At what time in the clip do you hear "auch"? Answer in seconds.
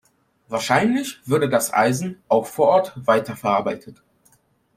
2.27-2.47